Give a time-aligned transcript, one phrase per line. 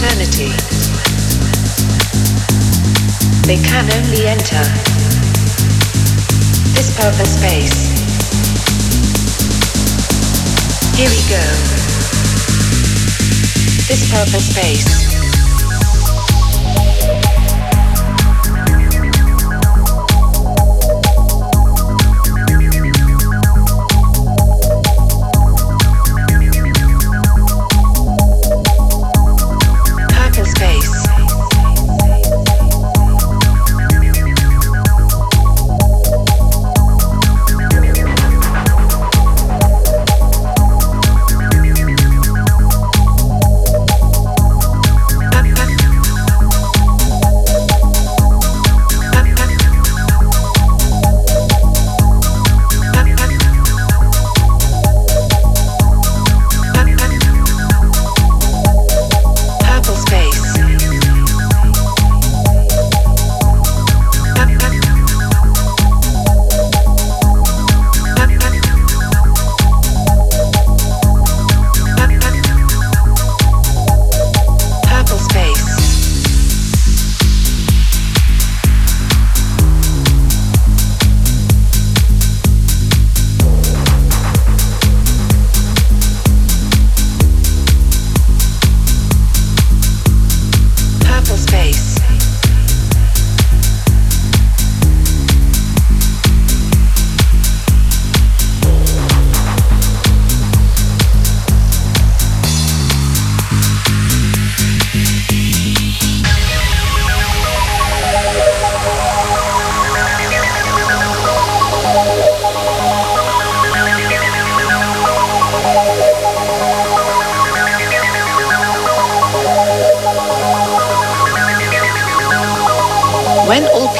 [0.00, 0.48] eternity.
[3.46, 4.64] They can only enter
[6.72, 7.90] this purple space.
[10.96, 11.44] Here we go.
[13.88, 15.09] This purple space.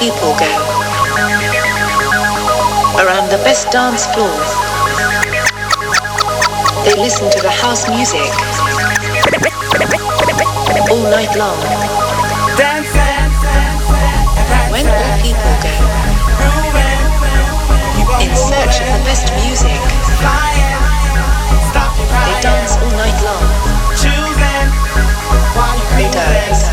[0.00, 0.49] people go
[2.97, 4.50] around the best dance floors.
[6.87, 8.25] They listen to the house music
[10.88, 11.61] all night long.
[14.73, 15.76] When all people go
[18.25, 19.76] in search of the best music,
[22.25, 23.45] they dance all night long.
[25.99, 26.71] They dance.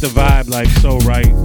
[0.00, 1.43] The vibe like so right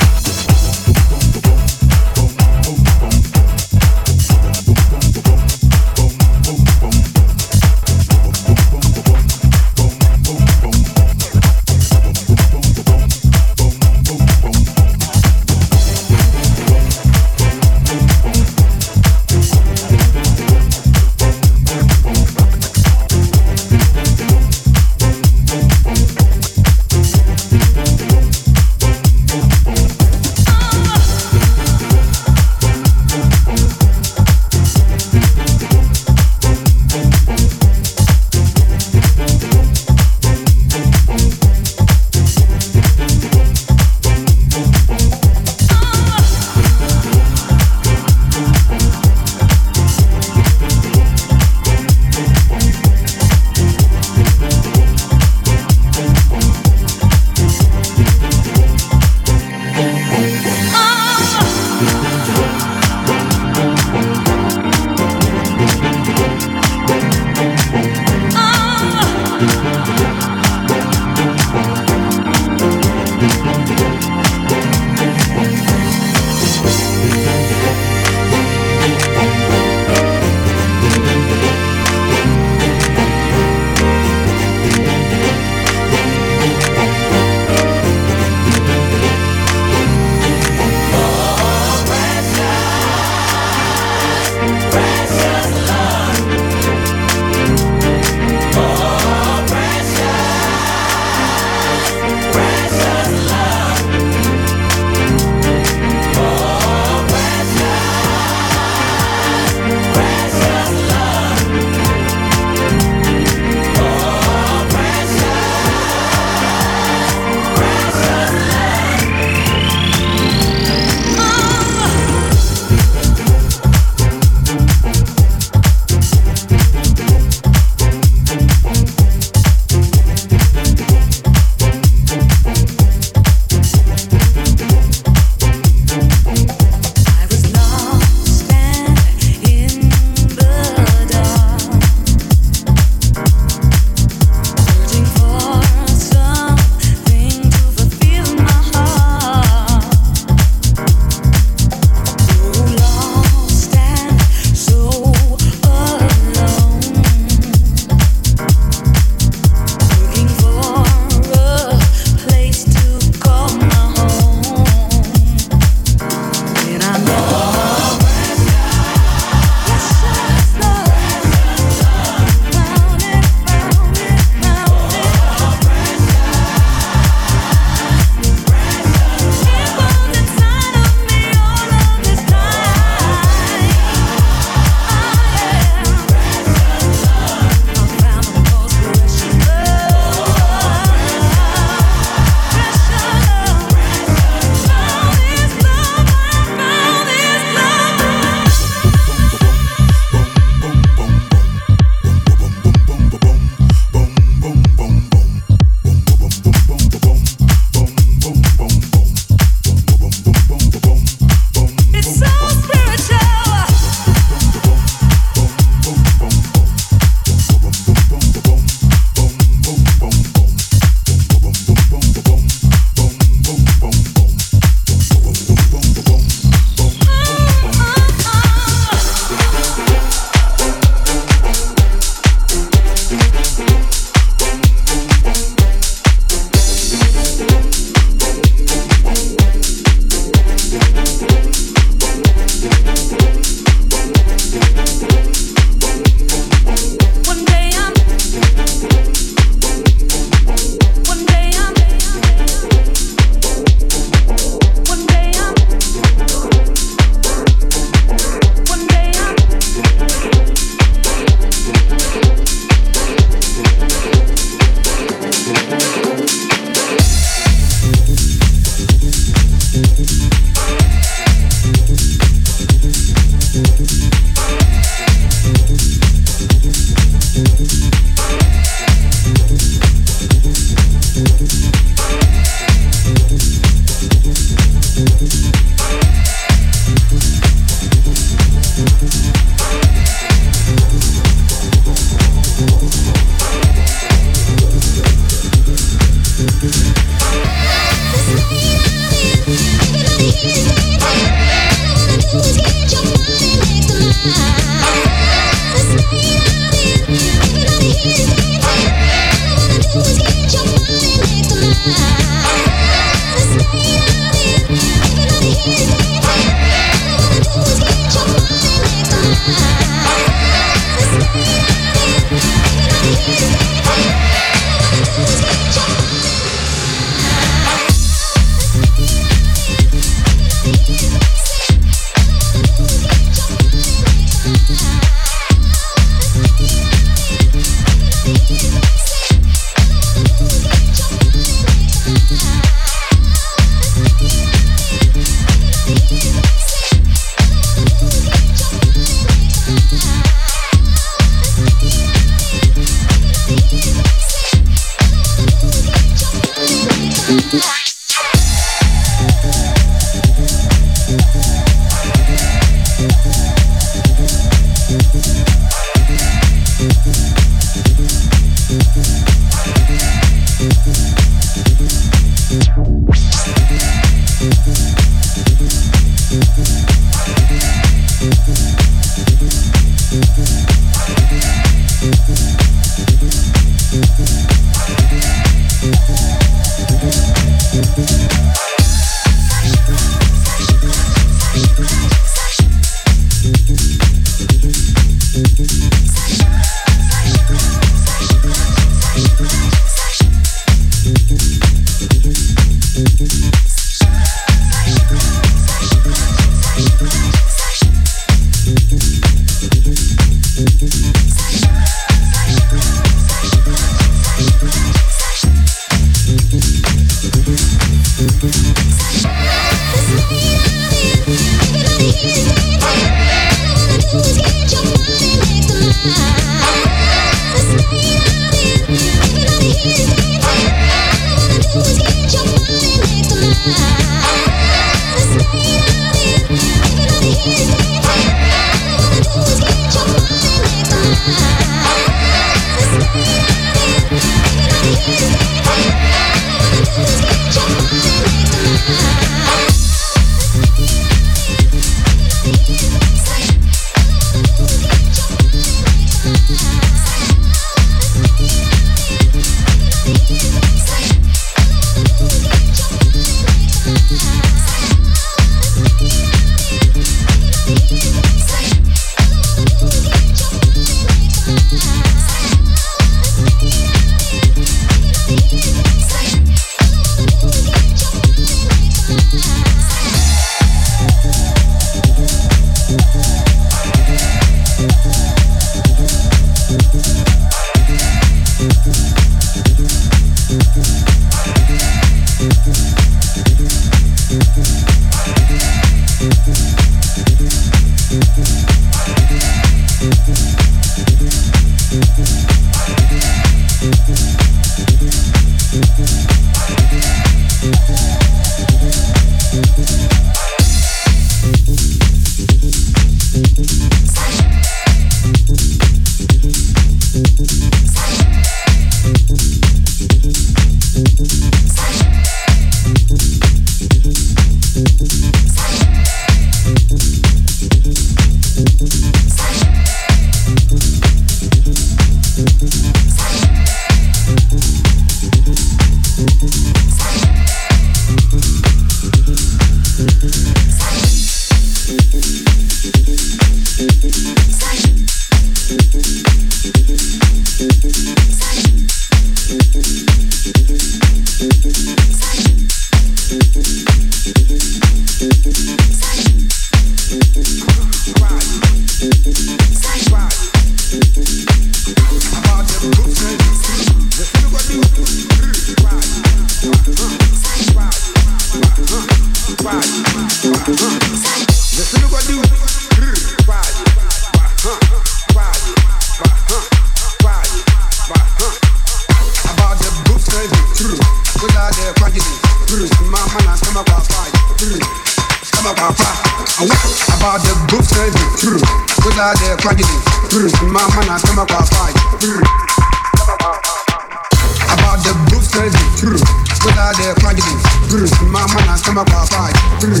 [599.84, 600.00] through.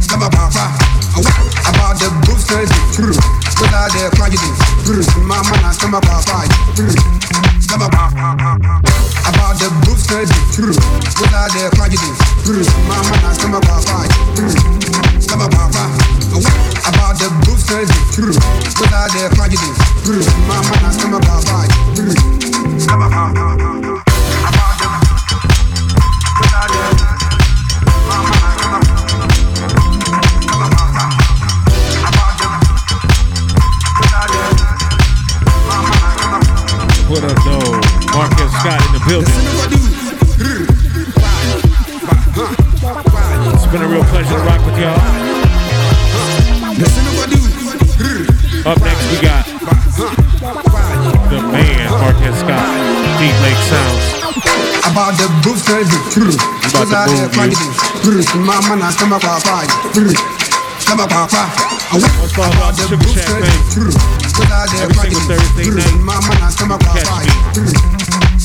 [0.00, 0.72] Stab a papa.
[1.68, 2.66] About the group study.
[2.96, 4.50] Put the quantity.
[5.28, 6.48] My man, I come a papa.
[7.60, 8.24] Stab a papa.
[9.28, 10.32] About the group study.
[10.56, 10.72] Put
[11.52, 12.10] the quantity.
[12.88, 14.08] My man, I stab a papa.
[15.20, 16.10] Stab a papa.
[23.20, 23.69] About
[48.70, 49.42] Up next, we got
[51.26, 52.70] the man, Marquez Scott,
[53.18, 54.14] Deep Lake Sounds.
[54.86, 57.58] About the boost, I'm about to boom you.
[58.46, 59.66] My man, I come up with fire.
[60.86, 61.50] Come up with fire.
[62.22, 63.50] What's all about the Sugar the, baby?
[64.78, 65.98] Every single Thursday night,
[66.94, 67.26] catch me.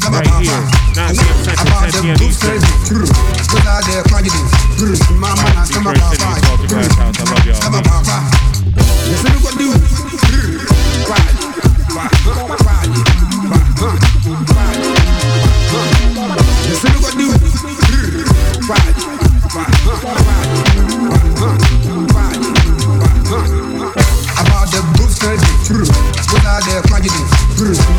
[0.09, 0.57] Right here.
[0.95, 1.13] 9
[5.21, 6.54] My man, I come up Detroit City,
[27.57, 27.94] Бррр.